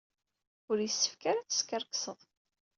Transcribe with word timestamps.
Ur 0.69 0.77
yessefk 0.81 1.21
ara 1.31 1.39
ad 1.41 1.47
teskerksed. 1.49 2.19